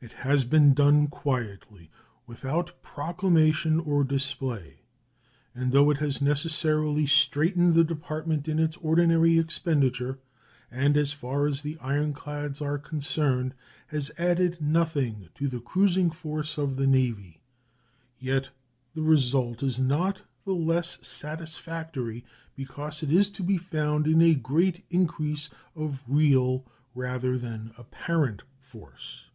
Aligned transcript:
It 0.00 0.10
has 0.10 0.44
been 0.44 0.74
done 0.74 1.06
quietly, 1.06 1.92
without 2.26 2.82
proclamation 2.82 3.78
or 3.78 4.02
display, 4.02 4.80
and 5.54 5.70
though 5.70 5.88
it 5.92 5.98
has 5.98 6.20
necessarily 6.20 7.06
straitened 7.06 7.74
the 7.74 7.84
Department 7.84 8.48
in 8.48 8.58
its 8.58 8.76
ordinary 8.78 9.38
expenditure, 9.38 10.18
and, 10.68 10.96
as 10.96 11.12
far 11.12 11.46
as 11.46 11.62
the 11.62 11.78
ironclads 11.78 12.60
are 12.60 12.76
concerned, 12.80 13.54
has 13.86 14.10
added 14.18 14.60
nothing 14.60 15.28
to 15.36 15.46
the 15.46 15.60
cruising 15.60 16.10
force 16.10 16.58
of 16.58 16.74
the 16.74 16.88
Navy, 16.88 17.40
yet 18.18 18.50
the 18.94 19.02
result 19.02 19.62
is 19.62 19.78
not 19.78 20.22
the 20.44 20.54
less 20.56 20.98
satisfactory 21.06 22.24
because 22.56 23.04
it 23.04 23.12
is 23.12 23.30
to 23.30 23.44
be 23.44 23.58
found 23.58 24.08
in 24.08 24.20
a 24.22 24.34
great 24.34 24.84
increase 24.90 25.48
of 25.76 26.02
real 26.08 26.64
rather 26.96 27.38
than 27.38 27.70
apparent 27.78 28.42
force. 28.60 29.30